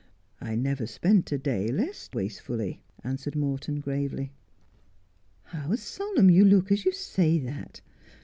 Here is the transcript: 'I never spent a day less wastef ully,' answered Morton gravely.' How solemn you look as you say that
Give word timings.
'I 0.41 0.55
never 0.55 0.87
spent 0.87 1.31
a 1.31 1.37
day 1.37 1.67
less 1.67 2.09
wastef 2.11 2.49
ully,' 2.49 2.81
answered 3.03 3.35
Morton 3.35 3.79
gravely.' 3.81 4.31
How 5.53 5.75
solemn 5.75 6.31
you 6.31 6.43
look 6.43 6.71
as 6.71 6.85
you 6.85 6.91
say 6.91 7.37
that 7.37 7.81